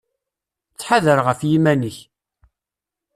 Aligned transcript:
Ttḥadar 0.71 1.19
ɣef 1.27 1.39
yiman-ik. 1.49 1.97